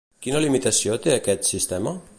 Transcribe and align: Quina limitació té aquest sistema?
Quina 0.27 0.39
limitació 0.45 0.97
té 1.05 1.15
aquest 1.19 1.51
sistema? 1.53 1.97